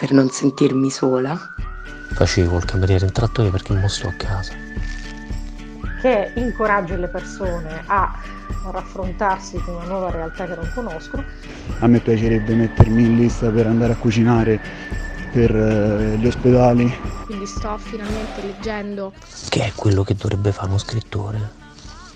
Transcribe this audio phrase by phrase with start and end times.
[0.00, 1.38] per non sentirmi sola.
[2.14, 4.54] Facevo il cameriere in trattore perché mo sto a casa.
[6.00, 8.18] Che incoraggia le persone a
[8.70, 11.22] raffrontarsi con una nuova realtà che non conoscono.
[11.80, 14.58] A me piacerebbe mettermi in lista per andare a cucinare
[15.32, 16.90] per eh, gli ospedali.
[17.26, 19.12] Quindi sto finalmente leggendo.
[19.50, 21.58] Che è quello che dovrebbe fare uno scrittore.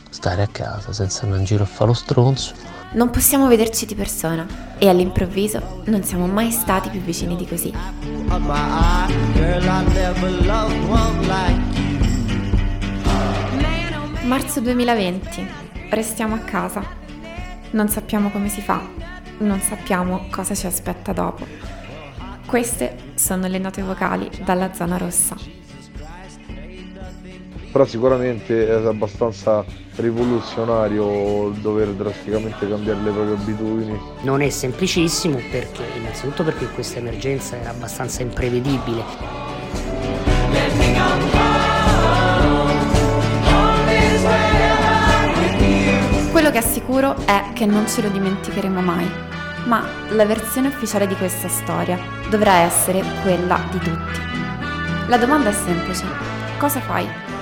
[0.08, 2.54] Stare a casa senza andare in giro a fare lo stronzo.
[2.94, 4.46] Non possiamo vederci di persona
[4.78, 7.72] e all'improvviso non siamo mai stati più vicini di così.
[14.22, 15.46] Marzo 2020.
[15.90, 16.84] Restiamo a casa.
[17.72, 18.80] Non sappiamo come si fa.
[19.38, 21.44] Non sappiamo cosa ci aspetta dopo.
[22.46, 25.63] Queste sono le note vocali dalla zona rossa.
[27.74, 29.64] Però sicuramente è abbastanza
[29.96, 34.00] rivoluzionario dover drasticamente cambiare le proprie abitudini.
[34.20, 39.02] Non è semplicissimo perché innanzitutto perché questa emergenza era abbastanza imprevedibile.
[46.30, 49.10] Quello che è sicuro è che non ce lo dimenticheremo mai,
[49.64, 51.98] ma la versione ufficiale di questa storia
[52.30, 54.20] dovrà essere quella di tutti.
[55.08, 56.04] La domanda è semplice,
[56.56, 57.32] cosa fai?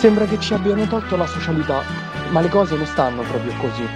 [0.00, 1.82] Sembra che ci abbiano tolto la socialità,
[2.30, 3.86] ma le cose non stanno proprio così.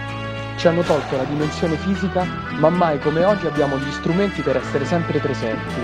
[0.55, 2.27] Ci hanno tolto la dimensione fisica,
[2.59, 5.81] ma mai come oggi abbiamo gli strumenti per essere sempre presenti.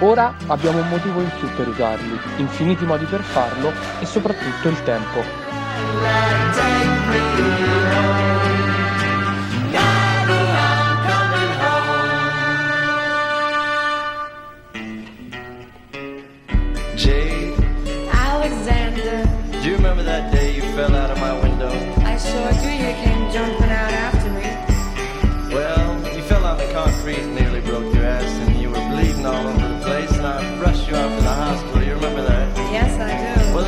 [0.00, 4.82] Ora abbiamo un motivo in più per usarli, infiniti modi per farlo e soprattutto il
[4.82, 5.24] tempo.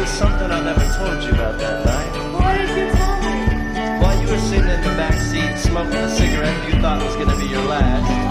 [0.03, 2.13] There's something I never told you about that night.
[2.35, 4.03] What did you tell me?
[4.03, 7.37] While you were sitting in the back seat smoking a cigarette you thought was to
[7.37, 8.22] be your last,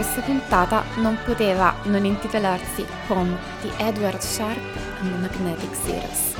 [0.00, 4.58] questa puntata non poteva non intitolarsi Home di Edward Sharp
[5.02, 6.36] and the Magnetic Zeros.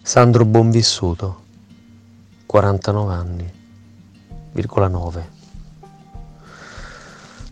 [0.00, 1.42] Sandro Bonvissuto,
[2.46, 3.52] 49 anni,
[4.52, 5.33] virgola 9.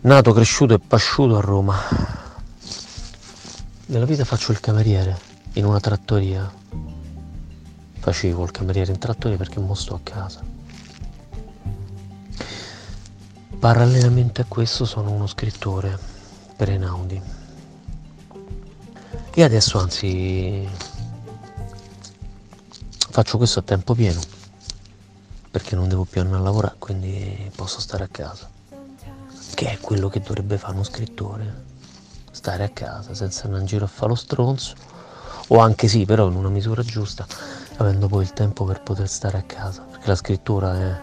[0.03, 1.79] Nato, cresciuto e pasciuto a Roma.
[3.85, 5.17] Nella vita faccio il cameriere
[5.53, 6.51] in una trattoria.
[7.99, 10.43] Facevo il cameriere in trattoria perché mo sto a casa.
[13.57, 15.97] Parallelamente a questo sono uno scrittore
[16.57, 17.21] per Einaudi.
[19.33, 20.67] E adesso anzi
[23.09, 24.19] faccio questo a tempo pieno
[25.49, 28.52] perché non devo più andare a lavorare, quindi posso stare a casa.
[29.63, 31.63] Che è quello che dovrebbe fare uno scrittore.
[32.31, 34.75] Stare a casa senza andare in giro a fare lo stronzo.
[35.47, 37.25] O anche sì, però in una misura giusta,
[37.77, 39.83] avendo poi il tempo per poter stare a casa.
[39.83, 41.01] Perché la scrittura è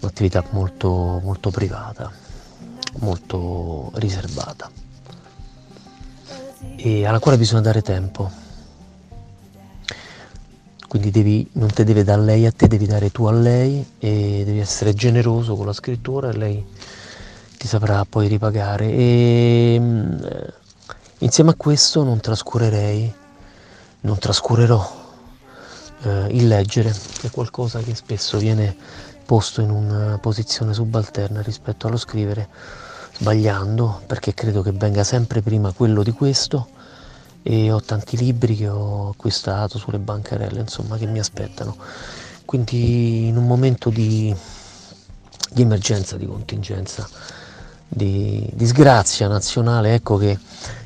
[0.00, 2.10] un'attività molto, molto privata,
[2.98, 4.68] molto riservata.
[6.74, 8.46] E alla quale bisogna dare tempo
[10.88, 14.42] quindi devi, non te deve dare lei a te, devi dare tu a lei e
[14.44, 16.64] devi essere generoso con la scrittura e lei
[17.58, 18.86] ti saprà poi ripagare.
[18.86, 20.52] E eh,
[21.18, 23.12] insieme a questo non trascurerei,
[24.00, 25.06] non trascurerò
[26.04, 28.74] eh, il leggere, che è qualcosa che spesso viene
[29.26, 32.48] posto in una posizione subalterna rispetto allo scrivere,
[33.18, 36.68] sbagliando, perché credo che venga sempre prima quello di questo
[37.42, 41.76] e ho tanti libri che ho acquistato sulle bancarelle, insomma, che mi aspettano.
[42.44, 44.34] Quindi in un momento di,
[45.50, 47.08] di emergenza, di contingenza,
[47.88, 50.38] di disgrazia nazionale, ecco che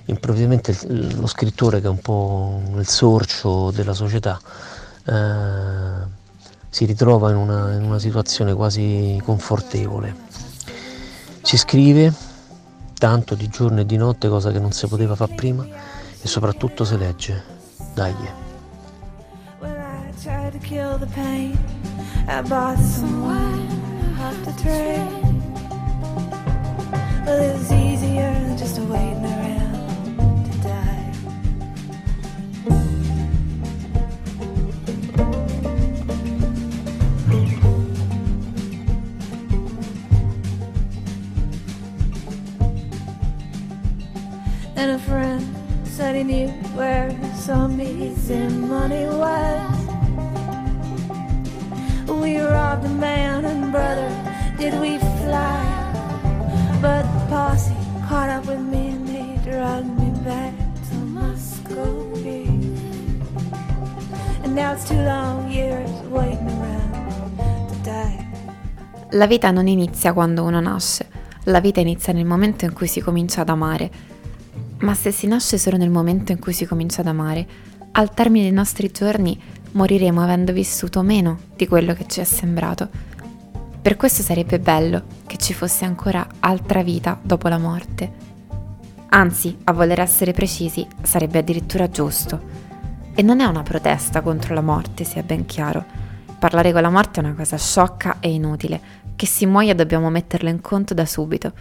[0.06, 4.40] improvvisamente lo scrittore che è un po' il sorcio della società
[5.04, 6.20] eh,
[6.68, 10.14] si ritrova in una, in una situazione quasi confortevole.
[11.42, 12.12] Si scrive
[12.96, 16.84] tanto di giorno e di notte, cosa che non si poteva fare prima e soprattutto
[16.84, 17.42] se legge.
[17.94, 18.14] Dai.
[19.60, 19.74] Well,
[27.28, 31.12] it's easier than just waiting around to die.
[44.76, 45.42] And a friend
[45.84, 49.78] said he knew where some easy money was.
[52.08, 54.10] We robbed a man and brother,
[54.58, 55.68] did we fly?
[56.80, 57.72] But posse
[58.08, 60.52] caught up with me and they dragged me back
[60.90, 62.44] to Muscovy.
[64.44, 68.28] And now it's two long years waiting around to die.
[69.12, 71.08] La vita non inizia quando uno nasce,
[71.44, 73.90] la vita inizia nel momento in cui si comincia ad amare
[74.82, 77.46] ma se si nasce solo nel momento in cui si comincia ad amare,
[77.92, 79.40] al termine dei nostri giorni
[79.72, 82.88] moriremo avendo vissuto meno di quello che ci è sembrato.
[83.82, 88.12] Per questo sarebbe bello che ci fosse ancora altra vita dopo la morte.
[89.08, 92.40] Anzi, a voler essere precisi, sarebbe addirittura giusto.
[93.12, 95.84] E non è una protesta contro la morte, sia ben chiaro.
[96.38, 98.80] Parlare con la morte è una cosa sciocca e inutile.
[99.16, 101.52] Che si muoia dobbiamo metterlo in conto da subito.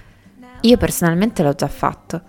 [0.61, 2.21] Io personalmente l'ho già fatto.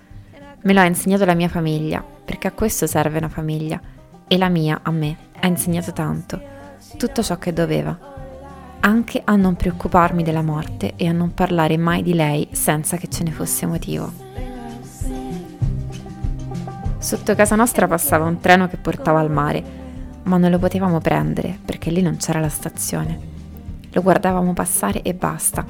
[0.63, 3.79] Me lo ha insegnato la mia famiglia, perché a questo serve una famiglia.
[4.27, 6.41] E la mia, a me, ha insegnato tanto,
[6.97, 8.12] tutto ciò che doveva.
[8.85, 13.09] Anche a non preoccuparmi della morte e a non parlare mai di lei senza che
[13.09, 14.13] ce ne fosse motivo.
[16.99, 19.63] Sotto casa nostra passava un treno che portava al mare,
[20.25, 23.19] ma non lo potevamo prendere perché lì non c'era la stazione.
[23.93, 25.65] Lo guardavamo passare e basta.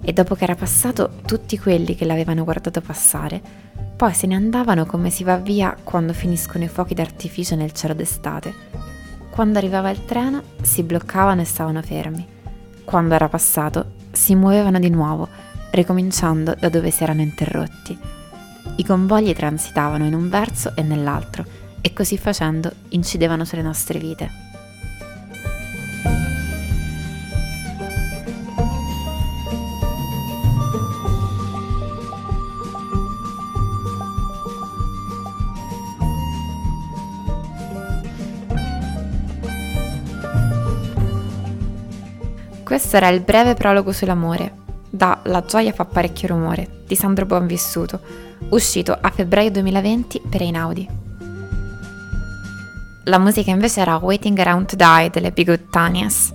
[0.00, 3.42] E dopo che era passato, tutti quelli che l'avevano guardato passare
[3.98, 7.94] poi se ne andavano come si va via quando finiscono i fuochi d'artificio nel cielo
[7.94, 8.54] d'estate.
[9.38, 12.26] Quando arrivava il treno si bloccavano e stavano fermi.
[12.82, 15.28] Quando era passato si muovevano di nuovo,
[15.70, 17.96] ricominciando da dove si erano interrotti.
[18.74, 21.44] I convogli transitavano in un verso e nell'altro
[21.80, 24.47] e così facendo incidevano sulle nostre vite.
[42.78, 44.54] Questo era il breve prologo sull'amore,
[44.88, 47.98] da La gioia fa parecchio rumore, di Sandro Buonvissuto,
[48.50, 50.88] uscito a febbraio 2020 per Einaudi.
[53.06, 56.32] La musica invece era Waiting Around to Die delle Big Tanias.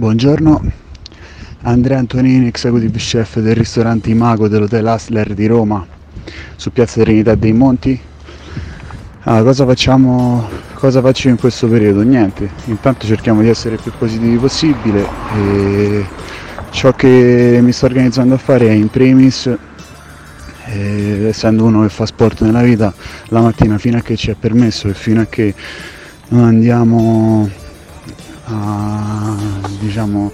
[0.00, 0.62] Buongiorno,
[1.64, 5.86] Andrea Antonini, executive chef del ristorante Imago dell'Hotel Asler di Roma,
[6.56, 8.00] su Piazza Trinità dei Monti.
[9.24, 12.00] Ah, cosa, facciamo, cosa faccio in questo periodo?
[12.00, 16.06] Niente, intanto cerchiamo di essere più positivi possibile e
[16.70, 19.54] ciò che mi sto organizzando a fare è in primis,
[20.64, 22.90] eh, essendo uno che fa sport nella vita,
[23.26, 25.54] la mattina fino a che ci è permesso e fino a che
[26.28, 27.50] non andiamo
[28.46, 29.49] a,
[29.80, 30.30] diciamo,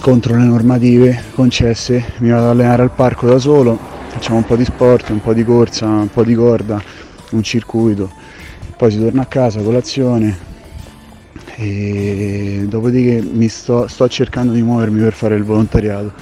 [0.00, 3.78] contro le normative concesse, mi vado ad allenare al parco da solo,
[4.08, 6.82] facciamo un po' di sport, un po' di corsa, un po' di corda,
[7.30, 8.10] un circuito,
[8.76, 10.48] poi si torna a casa, colazione
[11.56, 16.12] e dopodiché sto, sto cercando di muovermi per fare il volontariato.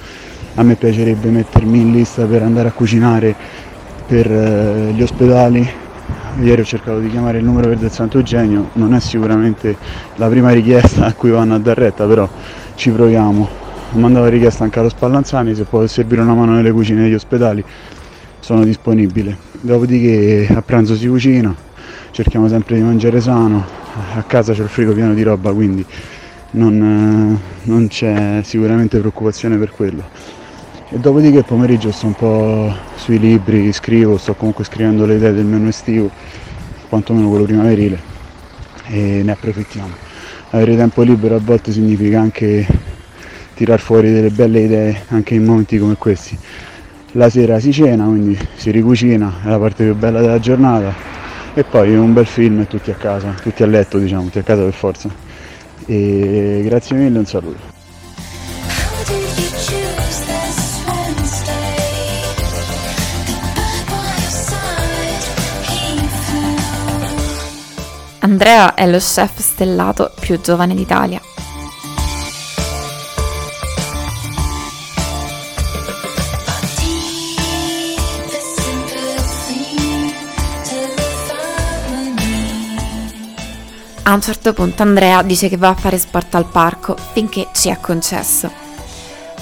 [0.55, 3.33] A me piacerebbe mettermi in lista per andare a cucinare
[4.05, 5.67] per eh, gli ospedali
[6.37, 9.75] Ieri ho cercato di chiamare il numero verde del Santo Eugenio, non è sicuramente
[10.15, 12.29] la prima richiesta a cui vanno a dar retta, però
[12.75, 13.49] ci proviamo.
[13.93, 17.63] Ho mandato richiesta anche allo Spallanzani, se può servire una mano nelle cucine degli ospedali
[18.39, 19.37] sono disponibile.
[19.59, 21.53] Dopodiché a pranzo si cucina,
[22.11, 23.65] cerchiamo sempre di mangiare sano,
[24.15, 25.85] a casa c'è il frigo pieno di roba, quindi
[26.51, 30.37] non, non c'è sicuramente preoccupazione per quello
[30.91, 35.33] e dopodiché il pomeriggio sto un po' sui libri, scrivo, sto comunque scrivendo le idee
[35.33, 36.09] del menu estivo,
[36.89, 37.99] quantomeno quello primaverile
[38.87, 40.07] e ne approfittiamo.
[40.49, 42.65] Avere tempo libero a volte significa anche
[43.53, 46.35] tirar fuori delle belle idee anche in momenti come questi.
[47.13, 50.91] La sera si cena, quindi si ricucina, è la parte più bella della giornata
[51.53, 54.43] e poi un bel film e tutti a casa, tutti a letto diciamo, tutti a
[54.43, 55.09] casa per forza.
[55.85, 57.68] E grazie mille, un saluto.
[68.21, 71.21] Andrea è lo chef stellato più giovane d'Italia.
[84.03, 87.69] A un certo punto Andrea dice che va a fare sport al parco finché ci
[87.69, 88.51] è concesso.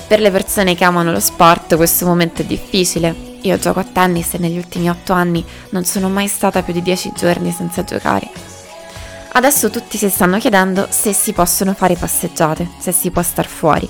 [0.07, 3.39] Per le persone che amano lo sport questo momento è difficile.
[3.41, 6.81] Io gioco a tennis e negli ultimi otto anni non sono mai stata più di
[6.81, 8.46] dieci giorni senza giocare.
[9.37, 13.87] Adesso tutti si stanno chiedendo se si possono fare passeggiate, se si può star fuori.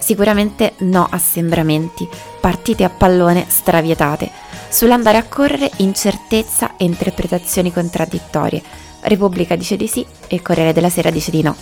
[0.00, 2.08] Sicuramente no assembramenti,
[2.40, 4.28] partite a pallone stravietate,
[4.68, 8.60] sull'andare a correre incertezza e interpretazioni contraddittorie.
[9.02, 11.54] Repubblica dice di sì e Corriere della Sera dice di no.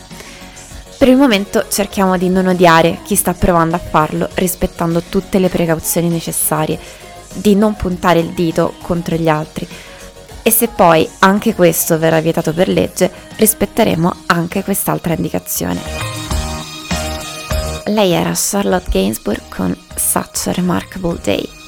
[0.97, 5.50] Per il momento cerchiamo di non odiare chi sta provando a farlo rispettando tutte le
[5.50, 6.81] precauzioni necessarie,
[7.35, 9.69] di non puntare il dito contro gli altri,
[10.43, 15.81] e se poi anche questo verrà vietato per legge, rispetteremo anche quest'altra indicazione.
[17.87, 21.62] Lei era Charlotte Gainsbourg con Such a Remarkable Day.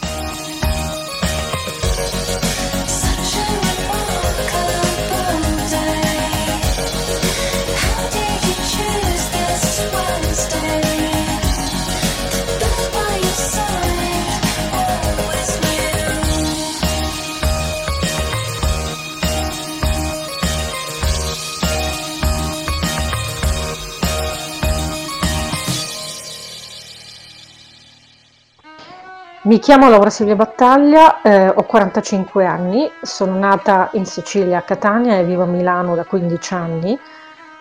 [29.54, 35.16] Mi chiamo Laura Silvia Battaglia, eh, ho 45 anni, sono nata in Sicilia a Catania
[35.16, 36.98] e vivo a Milano da 15 anni.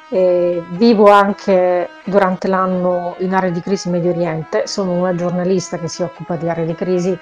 [0.09, 5.87] E vivo anche durante l'anno in aree di crisi Medio Oriente, sono una giornalista che
[5.87, 7.15] si occupa di aree di crisi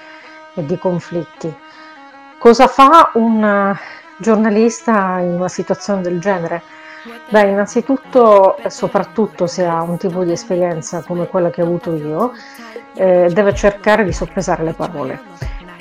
[0.53, 1.53] e di conflitti.
[2.37, 3.75] Cosa fa un
[4.15, 6.61] giornalista in una situazione del genere?
[7.27, 12.31] Beh, innanzitutto, soprattutto se ha un tipo di esperienza come quella che ho avuto io,
[12.95, 15.19] eh, deve cercare di soppesare le parole,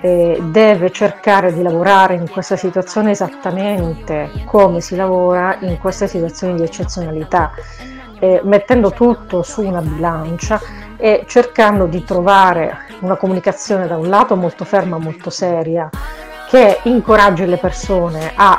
[0.00, 6.55] eh, deve cercare di lavorare in questa situazione esattamente come si lavora in queste situazioni
[6.55, 7.52] di eccezionalità,
[8.19, 10.61] eh, mettendo tutto su una bilancia
[10.97, 15.88] e cercando di trovare una comunicazione da un lato molto ferma, molto seria,
[16.49, 18.59] che incoraggi le persone a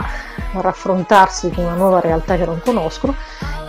[0.54, 3.16] raffrontarsi con una nuova realtà che non conoscono,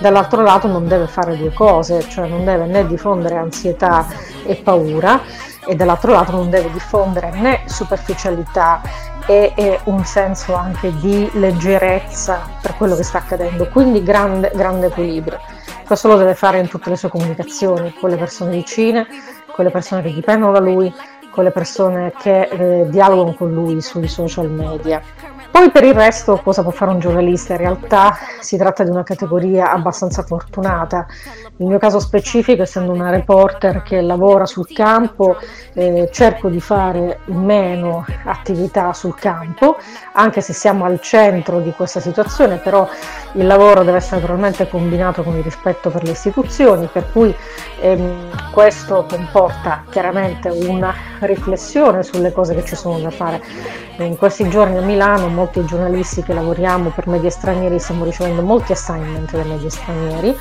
[0.01, 4.07] dall'altro lato non deve fare due cose, cioè non deve né diffondere ansietà
[4.45, 5.21] e paura
[5.67, 8.81] e dall'altro lato non deve diffondere né superficialità
[9.27, 14.87] e, e, un senso anche di leggerezza per quello che sta accadendo, quindi grande, grande
[14.87, 15.39] equilibrio.
[15.87, 19.07] Questo lo deve fare in tutte le sue comunicazioni, con le persone vicine,
[19.53, 20.93] con le persone che dipendono da lui,
[21.31, 25.01] con le persone che eh, dialogano con lui sui social media.
[25.53, 27.53] Poi per il resto cosa può fare un giornalista?
[27.53, 31.07] In realtà si tratta di una categoria abbastanza fortunata.
[31.59, 35.37] Nel mio caso specifico, essendo una reporter che lavora sul campo,
[35.75, 39.77] eh, cerco di fare meno attività sul campo,
[40.15, 42.89] anche se siamo al centro di questa situazione, però
[43.33, 47.35] il lavoro deve essere naturalmente combinato con il rispetto per le istituzioni, per cui
[47.81, 53.43] ehm, questo comporta chiaramente una riflessione sulle cose che ci sono da fare.
[53.99, 58.73] In questi giorni a Milano molti giornalisti che lavoriamo per media stranieri stiamo ricevendo molti
[58.73, 60.37] assignment dai media stranieri.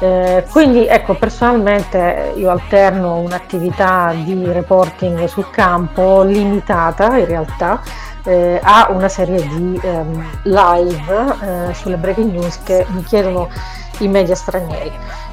[0.00, 7.80] Eh, quindi ecco, personalmente io alterno un'attività di reporting sul campo limitata in realtà
[8.24, 13.48] eh, a una serie di ehm, live eh, sulle breaking news che mi chiedono
[14.00, 14.92] i media stranieri.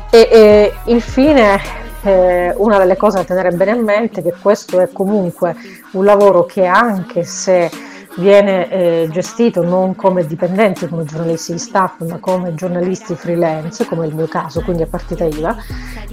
[0.09, 1.59] E, e infine
[2.03, 5.55] eh, una delle cose da tenere bene a mente è che questo è comunque
[5.91, 7.69] un lavoro che anche se
[8.17, 14.07] viene eh, gestito non come dipendenti, come giornalisti di staff, ma come giornalisti freelance, come
[14.07, 15.55] il mio caso, quindi a partita IVA,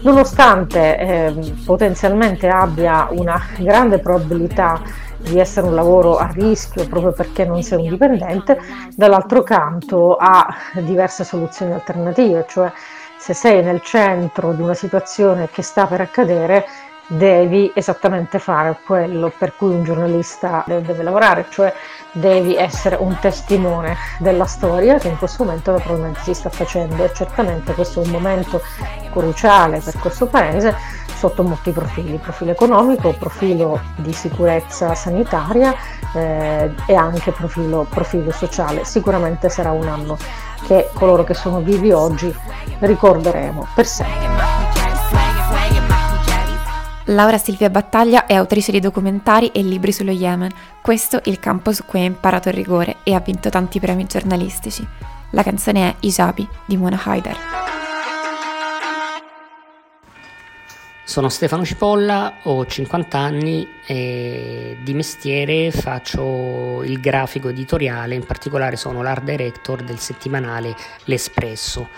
[0.02, 4.80] nonostante eh, potenzialmente abbia una grande probabilità
[5.18, 8.58] di essere un lavoro a rischio proprio perché non sei un dipendente,
[8.94, 12.72] dall'altro canto ha diverse soluzioni alternative, cioè
[13.18, 16.64] se sei nel centro di una situazione che sta per accadere,
[17.08, 21.72] devi esattamente fare quello per cui un giornalista deve lavorare, cioè
[22.12, 27.12] devi essere un testimone della storia che in questo momento naturalmente si sta facendo e
[27.14, 28.60] certamente questo è un momento
[29.10, 30.74] cruciale per questo paese
[31.14, 35.74] sotto molti profili, profilo economico, profilo di sicurezza sanitaria
[36.14, 38.84] eh, e anche profilo, profilo sociale.
[38.84, 40.16] Sicuramente sarà un anno
[40.66, 42.32] che coloro che sono vivi oggi
[42.78, 44.77] ricorderemo per sempre.
[47.10, 50.52] Laura Silvia Battaglia è autrice di documentari e libri sullo Yemen.
[50.82, 54.86] Questo il campo su cui ha imparato il rigore e ha vinto tanti premi giornalistici.
[55.30, 57.36] La canzone è Ijabi di Mona Haider.
[61.02, 68.76] Sono Stefano Cipolla, ho 50 anni e di mestiere faccio il grafico editoriale, in particolare
[68.76, 71.88] sono l'art director del settimanale L'Espresso.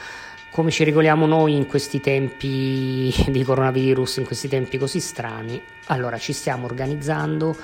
[0.61, 5.59] Come ci regoliamo noi in questi tempi di coronavirus, in questi tempi così strani?
[5.87, 7.57] Allora ci stiamo organizzando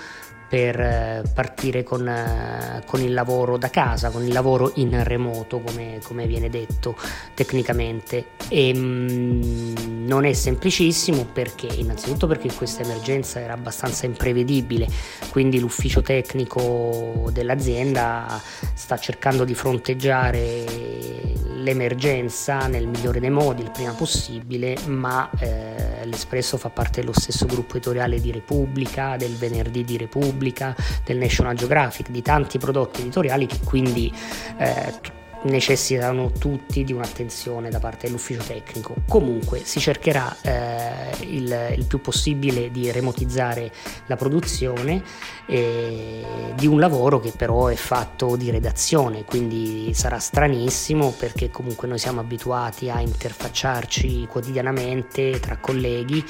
[0.49, 5.61] per eh, partire con, eh, con, il lavoro da casa, con il lavoro in remoto,
[5.61, 6.97] come, come viene detto
[7.35, 8.29] tecnicamente.
[8.49, 14.89] E, mh, mm, non è semplicissimo perché, innanzitutto perché questa emergenza era abbastanza imprevedibile,
[15.29, 18.41] quindi l'ufficio tecnico dell'azienda
[18.73, 26.57] sta cercando di fronteggiare l'emergenza nel migliore dei modi, il prima possibile, ma eh, l'Espresso
[26.57, 32.11] fa parte dello stesso gruppo editoriale di Repubblica, del Venerdì di Repubblica, del National Geographic,
[32.11, 34.13] di tanti prodotti editoriali che quindi
[34.59, 38.95] eh, necessitano tutti di un'attenzione da parte dell'ufficio tecnico.
[39.09, 43.73] Comunque si cercherà eh, il, il, più possibile di remotizzare
[44.07, 45.03] la produzione
[45.47, 51.87] eh, di un lavoro che però è fatto di redazione, quindi sarà stranissimo perché comunque
[51.87, 56.25] noi siamo abituati a interfacciarci quotidianamente tra colleghi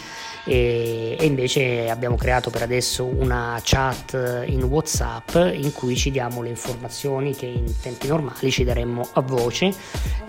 [0.45, 6.43] e, e invece abbiamo creato per adesso una chat in Whatsapp in cui ci diamo
[6.43, 9.75] le informazioni che in tempi normali ci daremmo a voce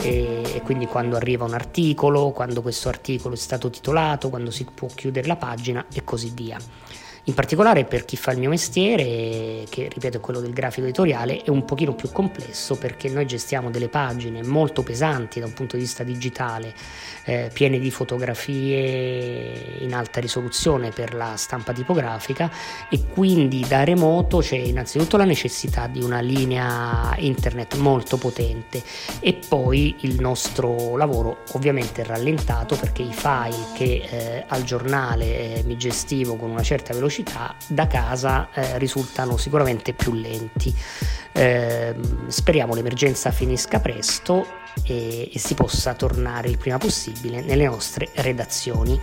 [0.01, 4.65] e, e quindi quando arriva un articolo, quando questo articolo è stato titolato, quando si
[4.65, 6.57] può chiudere la pagina e così via.
[7.27, 11.41] In particolare per chi fa il mio mestiere, che ripeto è quello del grafico editoriale,
[11.43, 15.75] è un pochino più complesso perché noi gestiamo delle pagine molto pesanti da un punto
[15.75, 16.73] di vista digitale,
[17.25, 22.49] eh, piene di fotografie in alta risoluzione per la stampa tipografica
[22.89, 28.81] e quindi da remoto c'è innanzitutto la necessità di una linea internet molto potente
[29.19, 35.55] e poi il nostro lavoro ovviamente è rallentato perché i file che eh, al giornale
[35.55, 40.73] eh, mi gestivo con una certa velocità velocità da casa eh, risultano sicuramente più lenti.
[41.31, 41.95] Eh,
[42.27, 44.45] speriamo l'emergenza finisca presto
[44.83, 48.99] e, e si possa tornare il prima possibile nelle nostre redazioni.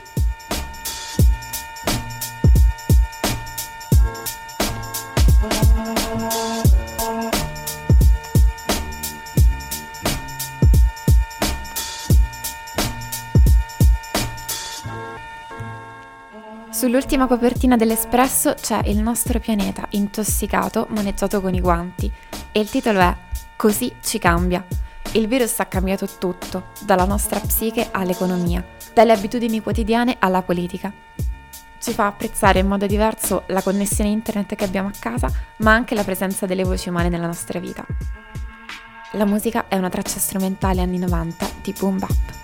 [16.85, 22.13] Sull'ultima copertina dell'Espresso c'è il nostro pianeta intossicato maneggiato con i guanti
[22.53, 23.17] e il titolo è
[23.57, 24.63] Così ci cambia.
[25.13, 30.93] Il virus ha cambiato tutto, dalla nostra psiche all'economia, dalle abitudini quotidiane alla politica.
[31.79, 35.95] ci fa apprezzare in modo diverso la connessione internet che abbiamo a casa, ma anche
[35.95, 37.83] la presenza delle voci umane nella nostra vita.
[39.13, 42.44] La musica è una traccia strumentale anni 90 di boom bap.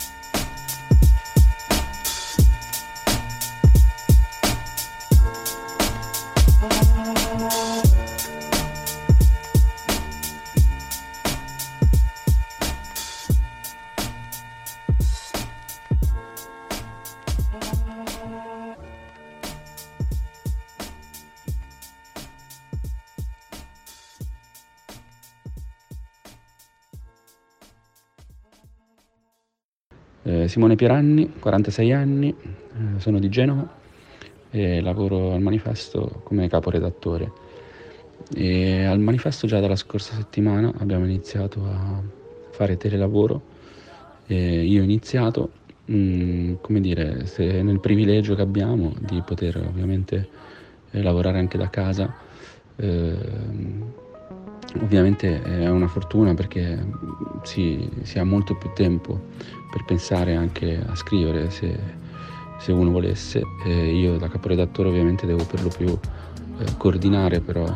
[30.50, 33.78] Simone Pieranni, 46 anni, eh, sono di Genova
[34.50, 37.30] e lavoro al manifesto come caporedattore.
[38.34, 42.02] E al manifesto già dalla scorsa settimana abbiamo iniziato a
[42.50, 43.40] fare telelavoro.
[44.26, 45.50] E io ho iniziato,
[45.88, 50.28] mm, come dire, nel privilegio che abbiamo di poter ovviamente
[50.90, 52.12] eh, lavorare anche da casa.
[52.74, 53.16] Eh,
[54.78, 56.78] Ovviamente è una fortuna perché
[57.42, 59.28] si, si, ha molto più tempo
[59.70, 61.76] per pensare anche a scrivere se,
[62.58, 63.42] se uno volesse.
[63.64, 67.66] E io da caporedattore ovviamente devo per lo più eh, coordinare però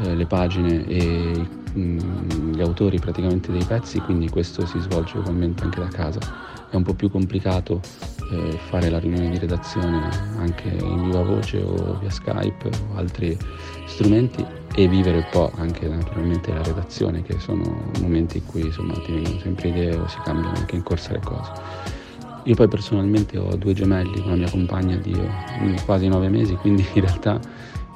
[0.00, 5.18] eh, le pagine e mh, mm, gli autori praticamente dei pezzi, quindi questo si svolge
[5.18, 6.51] ugualmente anche da casa.
[6.72, 7.82] È un po' più complicato
[8.30, 10.08] eh, fare la riunione di redazione
[10.38, 13.36] anche in viva voce o via Skype o altri
[13.84, 14.42] strumenti
[14.74, 19.12] e vivere un po' anche naturalmente la redazione che sono momenti in cui insomma ti
[19.12, 21.52] vengono sempre idee o si cambiano anche in corsa le cose.
[22.44, 25.14] Io poi personalmente ho due gemelli con la mia compagna di
[25.84, 27.38] quasi nove mesi, quindi in realtà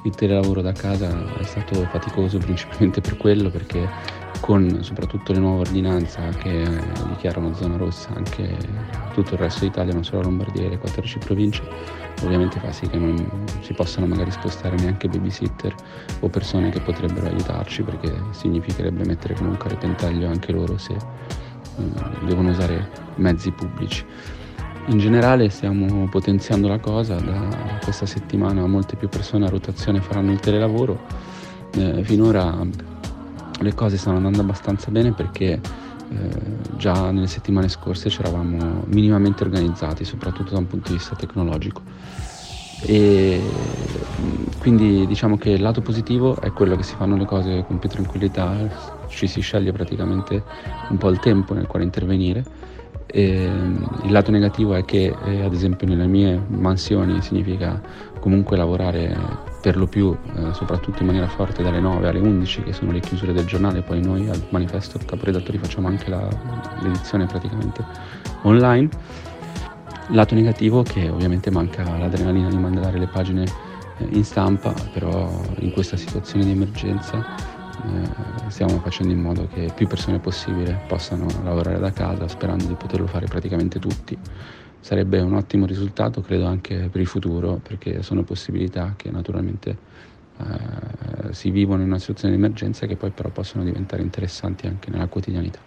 [0.03, 3.89] il telelavoro da casa è stato faticoso principalmente per quello perché
[4.39, 6.65] con soprattutto le nuove ordinanze che
[7.09, 8.57] dichiarano zona rossa anche
[9.13, 11.61] tutto il resto d'Italia, non solo Lombardia e le 14 province,
[12.23, 13.29] ovviamente fa sì che non
[13.61, 15.73] si possano magari spostare neanche babysitter
[16.19, 20.95] o persone che potrebbero aiutarci perché significherebbe mettere comunque a repentaglio anche loro se
[21.75, 24.05] um, devono usare mezzi pubblici.
[24.89, 30.31] In generale stiamo potenziando la cosa, da questa settimana molte più persone a rotazione faranno
[30.31, 30.97] il telelavoro,
[31.75, 32.57] eh, finora
[33.59, 35.59] le cose stanno andando abbastanza bene perché
[36.09, 36.29] eh,
[36.77, 41.81] già nelle settimane scorse ci eravamo minimamente organizzati, soprattutto da un punto di vista tecnologico.
[42.81, 43.41] E
[44.59, 47.89] quindi diciamo che il lato positivo è quello che si fanno le cose con più
[47.89, 48.55] tranquillità,
[49.07, 50.43] ci si sceglie praticamente
[50.89, 52.45] un po' il tempo nel quale intervenire.
[53.05, 53.49] E
[54.03, 57.81] il lato negativo è che eh, ad esempio nelle mie mansioni significa
[58.19, 62.73] comunque lavorare per lo più, eh, soprattutto in maniera forte, dalle 9 alle 11, che
[62.73, 66.27] sono le chiusure del giornale, poi noi al manifesto caporedattori facciamo anche la,
[66.81, 67.83] l'edizione praticamente
[68.43, 68.89] online.
[70.09, 73.43] Lato negativo che ovviamente manca l'adrenalina di mandare le pagine
[73.97, 77.25] eh, in stampa, però in questa situazione di emergenza
[77.85, 82.75] eh, stiamo facendo in modo che più persone possibile possano lavorare da casa, sperando di
[82.75, 84.17] poterlo fare praticamente tutti
[84.79, 89.77] sarebbe un ottimo risultato, credo anche per il futuro, perché sono possibilità che naturalmente
[90.37, 94.89] eh, si vivono in una situazione di emergenza che poi però possono diventare interessanti anche
[94.89, 95.59] nella quotidianità.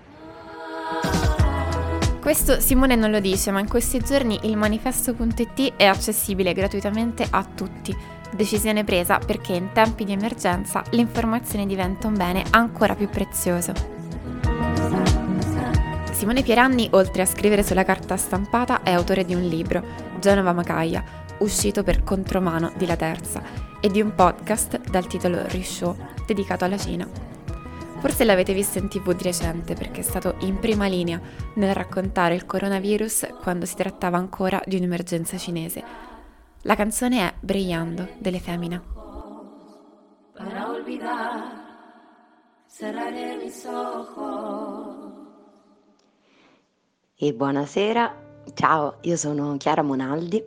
[2.20, 7.44] Questo Simone non lo dice, ma in questi giorni il manifesto.it è accessibile gratuitamente a
[7.44, 7.96] tutti.
[8.32, 13.99] Decisione presa perché in tempi di emergenza l'informazione diventa un bene ancora più prezioso.
[16.20, 19.82] Simone Pieranni, oltre a scrivere sulla carta stampata, è autore di un libro,
[20.18, 21.02] Genova Macaia,
[21.38, 23.42] uscito per contromano di La Terza,
[23.80, 27.08] e di un podcast dal titolo Rishow, dedicato alla Cina.
[28.00, 31.18] Forse l'avete visto in tv di recente perché è stato in prima linea
[31.54, 35.82] nel raccontare il coronavirus quando si trattava ancora di un'emergenza cinese.
[36.64, 38.82] La canzone è Brillando delle Femina.
[40.36, 41.62] Para olvidar,
[42.66, 45.19] cerraré mis ojos.
[47.22, 48.16] E buonasera,
[48.54, 50.42] ciao, io sono Chiara Monaldi,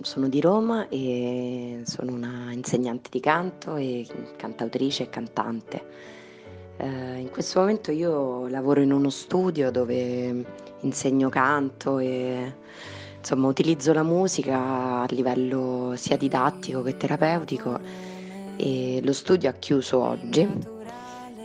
[0.00, 5.84] sono di Roma e sono una insegnante di canto e cantautrice e cantante.
[6.76, 10.44] Eh, in questo momento io lavoro in uno studio dove
[10.82, 12.54] insegno canto e
[13.18, 17.80] insomma utilizzo la musica a livello sia didattico che terapeutico
[18.54, 20.48] e lo studio ha chiuso oggi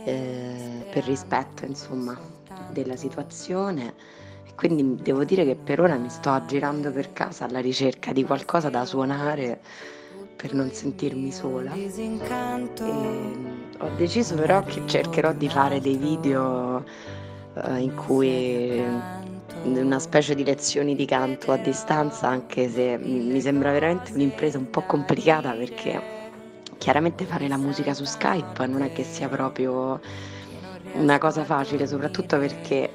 [0.04, 2.16] eh, per rispetto insomma
[2.70, 4.17] della situazione
[4.54, 8.70] quindi devo dire che per ora mi sto aggirando per casa alla ricerca di qualcosa
[8.70, 9.60] da suonare
[10.36, 11.72] per non sentirmi sola.
[11.74, 11.90] E
[13.78, 16.84] ho deciso però che cercherò di fare dei video
[17.54, 18.82] uh, in cui
[19.64, 24.70] una specie di lezioni di canto a distanza, anche se mi sembra veramente un'impresa un
[24.70, 26.00] po' complicata perché
[26.78, 30.00] chiaramente fare la musica su Skype non è che sia proprio
[30.94, 32.90] una cosa facile, soprattutto perché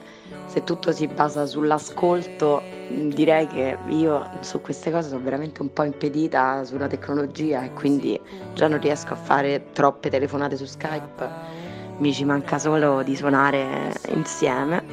[0.45, 5.83] se tutto si basa sull'ascolto, direi che io su queste cose sono veramente un po'
[5.83, 8.19] impedita sulla tecnologia e quindi
[8.53, 11.29] già non riesco a fare troppe telefonate su Skype,
[11.97, 14.83] mi ci manca solo di suonare insieme,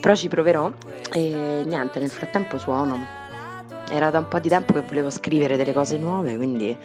[0.00, 0.70] però ci proverò.
[1.10, 2.98] E niente, nel frattempo suono.
[3.90, 6.76] Era da un po' di tempo che volevo scrivere delle cose nuove, quindi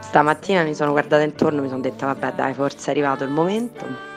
[0.00, 3.30] stamattina mi sono guardata intorno e mi sono detta vabbè dai, forse è arrivato il
[3.30, 4.12] momento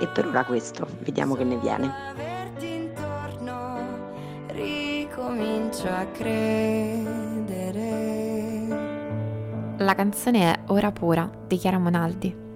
[0.00, 1.92] e per ora questo, vediamo che ne viene.
[4.48, 7.58] Ricomincio a credere.
[9.76, 12.49] La canzone è Ora Pura di Chiara Monaldi.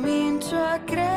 [0.00, 1.08] Ricomincio a credere.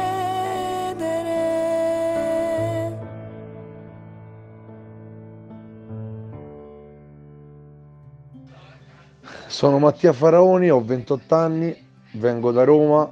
[9.48, 11.74] Sono Mattia Faraoni, ho 28 anni,
[12.14, 13.10] vengo da Roma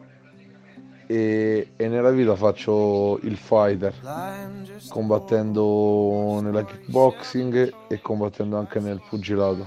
[1.08, 3.94] e, e nella vita faccio il fighter,
[4.90, 9.66] combattendo nella kickboxing e combattendo anche nel pugilato.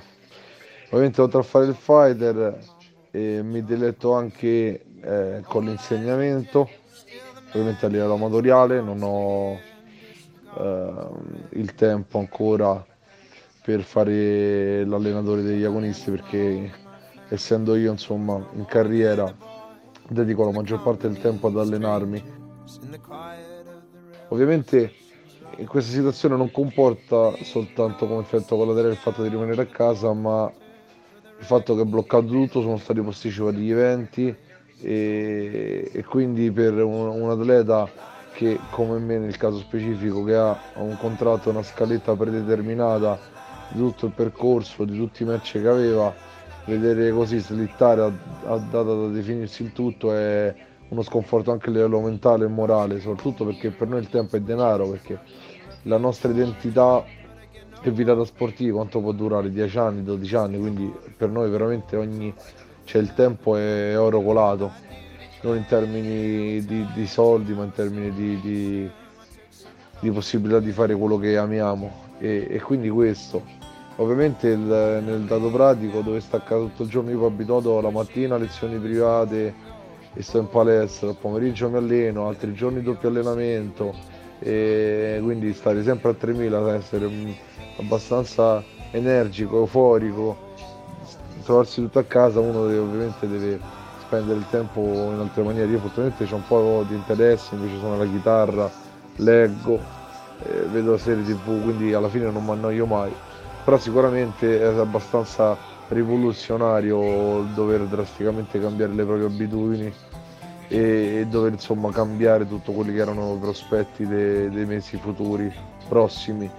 [0.89, 2.59] Ovviamente oltre a fare il fighter
[3.11, 6.69] eh, mi diletto anche eh, con l'insegnamento,
[7.49, 9.59] ovviamente a livello amatoriale, non ho
[10.59, 12.85] ehm, il tempo ancora
[13.63, 16.71] per fare l'allenatore degli agonisti perché
[17.29, 19.35] essendo io insomma in carriera
[20.09, 22.43] dedico la maggior parte del tempo ad allenarmi.
[24.29, 24.93] Ovviamente
[25.59, 30.13] in questa situazione non comporta soltanto come effetto collaterale il fatto di rimanere a casa,
[30.13, 30.51] ma
[31.39, 34.37] il fatto che è bloccato tutto, sono stati posticipati gli eventi
[34.81, 37.89] e, e quindi per un, un atleta
[38.33, 43.19] che come me nel caso specifico che ha un contratto, una scaletta predeterminata
[43.69, 46.13] di tutto il percorso, di tutti i match che aveva,
[46.67, 48.13] vedere così slittare a,
[48.47, 50.55] a data da definirsi il tutto è
[50.89, 54.41] uno sconforto anche a livello mentale e morale, soprattutto perché per noi il tempo è
[54.41, 55.19] denaro, perché
[55.83, 57.05] la nostra identità
[57.83, 59.51] e vita da sportivi quanto può durare?
[59.51, 62.33] 10 anni, 12 anni, quindi per noi veramente ogni
[62.85, 64.73] cioè il tempo è oro colato,
[65.43, 68.91] non in termini di, di soldi, ma in termini di, di-
[70.01, 72.03] di possibilità di fare quello che amiamo.
[72.19, 73.43] E, e quindi questo.
[73.97, 74.59] Ovviamente il-
[75.05, 78.37] nel dato pratico dove sta a casa tutto il giorno io poi abituato la mattina
[78.37, 79.55] lezioni private
[80.13, 83.95] e sto in palestra, al pomeriggio mi alleno, altri giorni doppio allenamento.
[84.41, 87.31] E quindi stare sempre a 3000, essere mm,
[87.79, 90.53] abbastanza energico, euforico,
[91.45, 93.61] trovarsi tutto a casa uno deve- ovviamente deve
[94.01, 94.81] spendere il tempo
[95.13, 95.71] in altre maniere.
[95.71, 98.71] Io fortunatamente ho un po' di interesse, invece suono la chitarra,
[99.17, 99.79] leggo,
[100.43, 103.13] eh, vedo serie tv, quindi alla fine non mi annoio mai.
[103.65, 105.57] Però sicuramente è abbastanza
[105.89, 109.93] rivoluzionario dover drasticamente cambiare le proprie abitudini
[110.69, 115.53] e, e dover insomma cambiare tutto quelli che erano i prospetti de- dei mesi futuri,
[115.89, 116.51] prossimi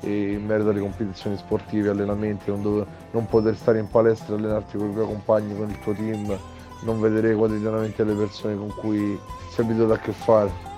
[0.00, 4.38] e in merito alle competizioni sportive, allenamenti, non, dove- non poter stare in palestra e
[4.38, 6.38] allenarti con i tuoi compagni, con il tuo team,
[6.82, 9.18] non vedere quotidianamente le persone con cui
[9.50, 10.68] sei abituato a che fare.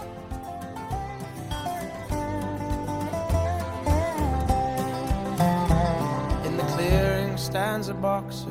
[7.35, 8.51] Stands a boxer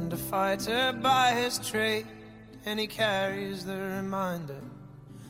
[0.00, 2.04] and a fighter by his trade,
[2.66, 4.60] and he carries the reminder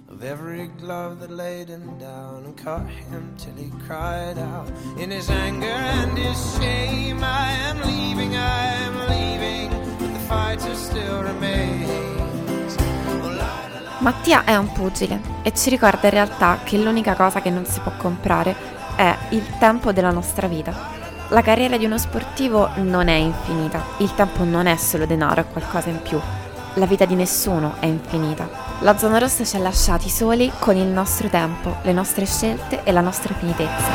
[0.09, 5.11] of every glove that laid him down and cut him till he cried out in
[5.11, 7.23] his anger and his shame.
[7.23, 12.77] I am leaving, I am leaving, but the fighter still remains.
[13.23, 17.65] Oh, Mattia è un pugile e ci ricorda in realtà che l'unica cosa che non
[17.65, 18.55] si può comprare
[18.97, 21.01] è il tempo della nostra vita.
[21.29, 25.47] La carriera di uno sportivo non è infinita, il tempo non è solo denaro, è
[25.47, 26.21] qualcosa in più.
[26.77, 28.49] La vita di nessuno è infinita.
[28.81, 32.93] La zona rossa ci ha lasciati soli con il nostro tempo, le nostre scelte e
[32.93, 33.91] la nostra finitezza.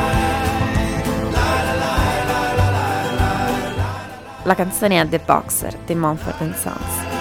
[4.44, 7.17] La canzone è The Boxer di Mumford Sons.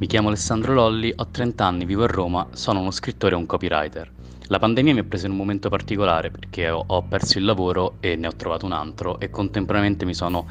[0.00, 3.44] Mi chiamo Alessandro Lolli, ho 30 anni, vivo a Roma, sono uno scrittore e un
[3.44, 4.10] copywriter.
[4.46, 8.16] La pandemia mi ha preso in un momento particolare perché ho, perso il lavoro e
[8.16, 10.46] ne ho trovato un altro e contemporaneamente mi sono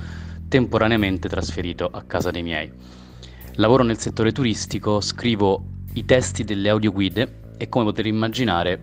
[0.48, 2.72] temporaneamente trasferito a casa dei miei.
[3.54, 8.80] Lavoro nel settore turistico, scrivo i testi delle audioguide e come potete immaginare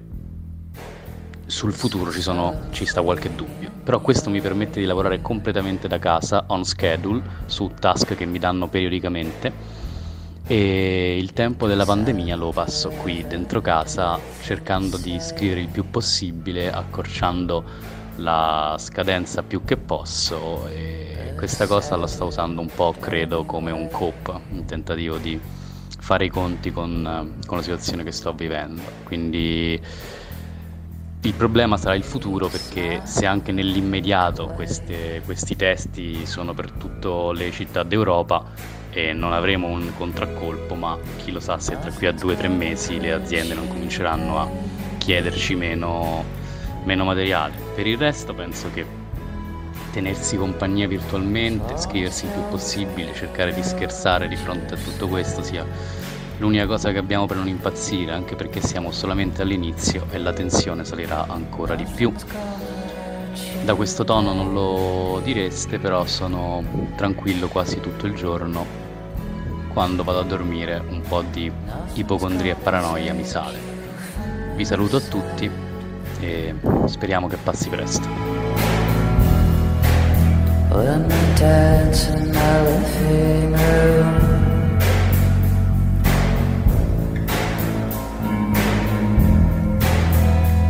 [1.47, 5.87] sul futuro ci, sono, ci sta qualche dubbio, però questo mi permette di lavorare completamente
[5.87, 9.76] da casa, on schedule, su task che mi danno periodicamente
[10.49, 15.91] e il tempo della pandemia lo passo qui dentro casa cercando di scrivere il più
[15.91, 17.65] possibile, accorciando
[18.17, 23.73] la scadenza più che posso e questa cosa la sto usando un po' credo come
[23.73, 25.39] un cope, un tentativo di
[25.99, 28.81] fare i conti con, con la situazione che sto vivendo.
[29.03, 29.81] Quindi
[31.23, 37.33] il problema sarà il futuro perché se anche nell'immediato queste, questi testi sono per tutte
[37.35, 38.45] le città d'Europa,
[38.97, 42.37] e non avremo un contraccolpo, ma chi lo sa se tra qui a due o
[42.37, 44.49] tre mesi le aziende non cominceranno a
[44.97, 46.25] chiederci meno,
[46.85, 47.53] meno materiale.
[47.75, 48.87] Per il resto penso che
[49.93, 55.43] tenersi compagnia virtualmente, scriversi il più possibile, cercare di scherzare di fronte a tutto questo
[55.43, 55.67] sia
[56.39, 60.87] l'unica cosa che abbiamo per non impazzire, anche perché siamo solamente all'inizio e la tensione
[60.87, 62.11] salirà ancora di più.
[63.63, 66.65] Da questo tono non lo direste, però sono
[66.97, 68.86] tranquillo quasi tutto il giorno
[69.77, 71.53] quando vado a dormire un po' di
[71.93, 73.59] ipocondria e paranoia mi sale.
[74.55, 75.51] Vi saluto a tutti
[76.19, 76.55] e
[76.87, 78.09] speriamo che passi presto.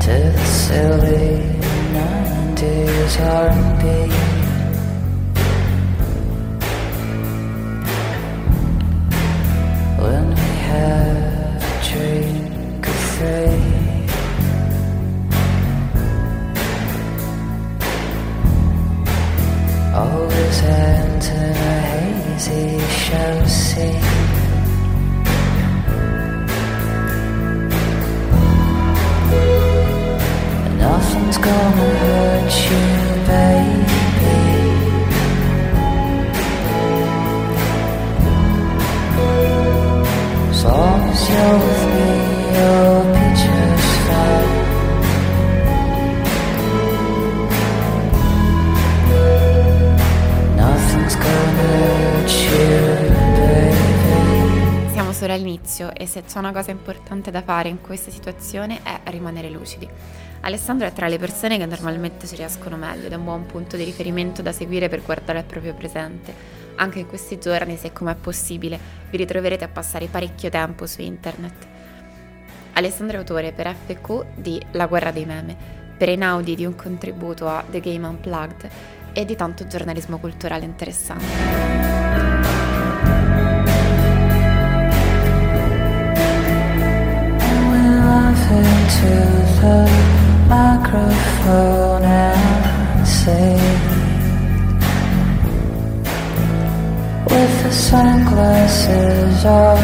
[0.00, 1.54] To the silly
[1.92, 4.25] 90s R&B
[19.96, 24.02] Always enter a hazy show scene.
[30.78, 32.86] Nothing's gonna hurt you,
[33.26, 33.85] baby.
[54.92, 59.00] Siamo solo all'inizio e se c'è una cosa importante da fare in questa situazione è
[59.10, 59.88] rimanere lucidi.
[60.40, 63.76] Alessandro è tra le persone che normalmente ci riescono meglio ed è un buon punto
[63.76, 66.65] di riferimento da seguire per guardare al proprio presente.
[66.76, 68.78] Anche in questi giorni, se com'è possibile,
[69.10, 71.66] vi ritroverete a passare parecchio tempo su internet.
[72.74, 75.56] Alessandro è autore per FQ di La guerra dei meme,
[75.96, 78.70] per Einaudi di un contributo a The Game Unplugged
[79.12, 81.84] e di tanto giornalismo culturale interessante.
[88.56, 89.08] into
[89.60, 89.78] the
[90.48, 93.95] microphone and say
[97.36, 99.78] with the sunglasses on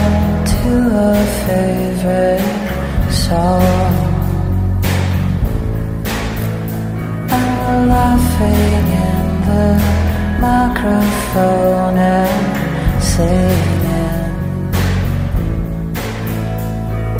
[0.53, 0.71] to
[1.11, 3.93] a favorite song
[7.37, 9.69] and we're laughing in the
[10.49, 14.33] microphone and singing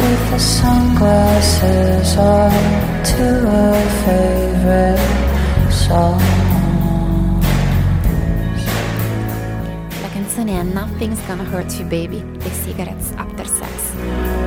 [0.01, 2.53] with the sunglasses on
[3.13, 3.27] to
[3.61, 3.75] a
[4.05, 6.52] favorite song.
[10.35, 14.42] Canzone è Nothing's Gonna Hurt You Baby The Cigarettes After Sex.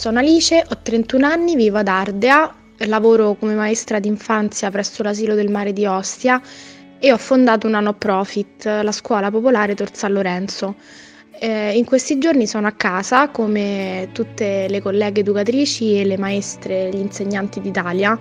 [0.00, 2.54] Sono Alice, ho 31 anni, vivo ad Ardea,
[2.86, 6.40] lavoro come maestra d'infanzia presso l'asilo del mare di Ostia
[6.98, 10.76] e ho fondato una no profit, la scuola popolare Tor San Lorenzo.
[11.38, 16.88] Eh, in questi giorni sono a casa come tutte le colleghe educatrici e le maestre,
[16.88, 18.18] gli insegnanti d'Italia.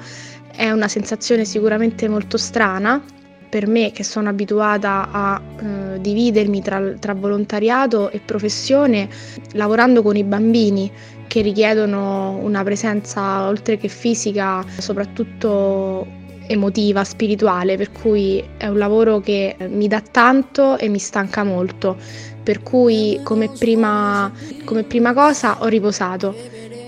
[0.54, 3.02] È una sensazione sicuramente molto strana
[3.48, 9.08] per me che sono abituata a eh, dividermi tra, tra volontariato e professione
[9.54, 10.92] lavorando con i bambini
[11.30, 16.06] che richiedono una presenza oltre che fisica, soprattutto
[16.48, 21.96] emotiva, spirituale, per cui è un lavoro che mi dà tanto e mi stanca molto,
[22.42, 24.32] per cui come prima,
[24.66, 26.36] come prima cosa ho riposato.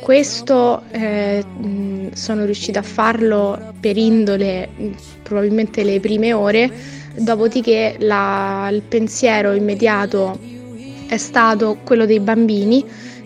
[0.01, 1.45] Questo eh,
[2.13, 4.69] sono riuscita a farlo per indole
[5.21, 6.71] probabilmente le prime ore,
[7.15, 10.39] dopodiché la- il pensiero immediato
[11.07, 12.83] è stato quello dei bambini,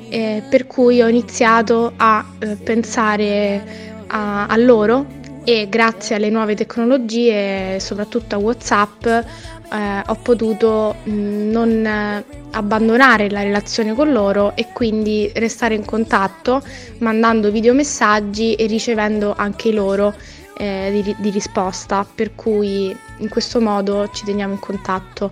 [0.10, 3.64] eh, per cui ho iniziato a eh, pensare
[4.08, 11.12] a, a loro e grazie alle nuove tecnologie, soprattutto a WhatsApp, eh, ho potuto mh,
[11.52, 16.64] non eh, abbandonare la relazione con loro e quindi restare in contatto
[17.00, 20.16] mandando videomessaggi e ricevendo anche loro
[20.58, 25.32] eh, di, di risposta, per cui in questo modo ci teniamo in contatto.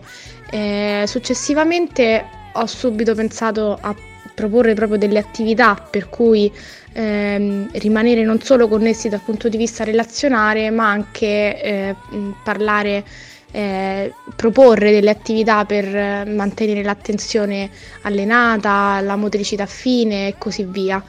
[0.51, 3.95] Eh, successivamente ho subito pensato a
[4.34, 6.51] proporre proprio delle attività per cui
[6.93, 11.95] ehm, rimanere non solo connessi dal punto di vista relazionale, ma anche eh,
[12.41, 13.03] parlare,
[13.51, 17.69] eh, proporre delle attività per eh, mantenere l'attenzione
[18.01, 21.03] allenata, la motricità fine e così via.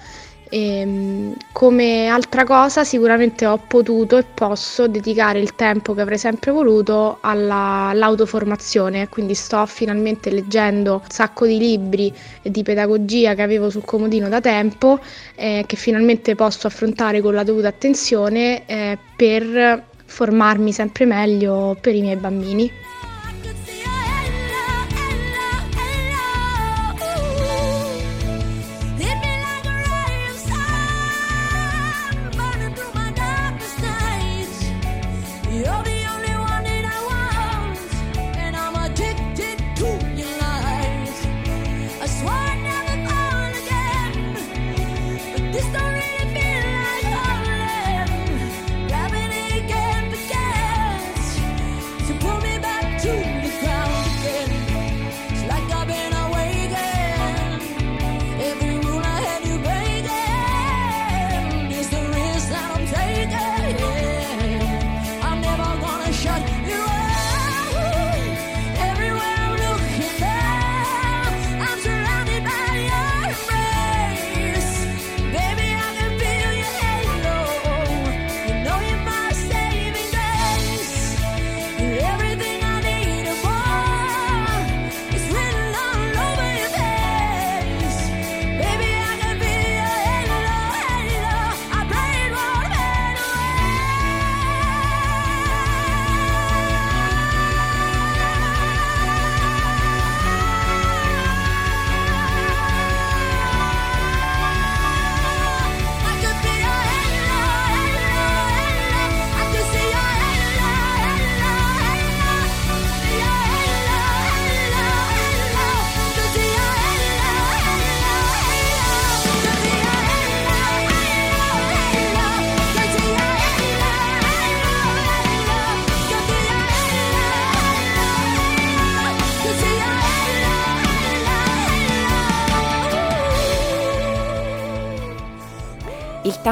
[0.57, 6.53] Ehm, come altra cosa sicuramente ho potuto e posso dedicare il tempo che avrei sempre
[6.53, 13.69] voluto alla- all'autoformazione, quindi sto finalmente leggendo un sacco di libri di pedagogia che avevo
[13.69, 15.01] sul comodino da tempo,
[15.35, 21.97] eh, che finalmente posso affrontare con la dovuta attenzione eh, per formarmi sempre meglio per
[21.97, 22.71] i miei bambini.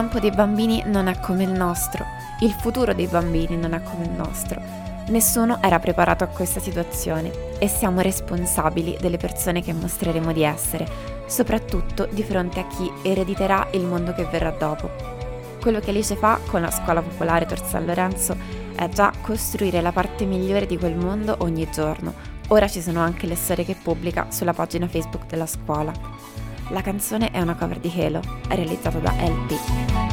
[0.03, 2.05] Tempo dei bambini non è come il nostro,
[2.41, 4.61] il futuro dei bambini non è come il nostro.
[5.07, 7.31] Nessuno era preparato a questa situazione
[7.61, 10.89] e siamo responsabili delle persone che mostreremo di essere,
[11.27, 14.91] soprattutto di fronte a chi erediterà il mondo che verrà dopo.
[15.61, 18.37] Quello che Alice fa con la scuola popolare Tor San Lorenzo
[18.75, 22.13] è già costruire la parte migliore di quel mondo ogni giorno.
[22.49, 25.93] Ora ci sono anche le storie che pubblica sulla pagina Facebook della scuola.
[26.71, 30.12] La canzone è una cover di Halo, realizzata da LP.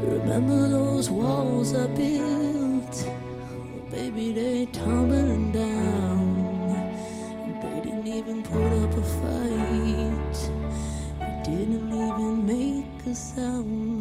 [0.00, 3.04] Remember those walls I built?
[3.04, 6.36] Well, baby, they tumbling down.
[7.60, 10.50] They didn't even put up a fight.
[11.44, 13.97] They didn't even make a sound.